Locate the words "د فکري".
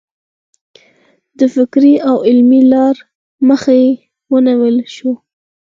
1.37-1.93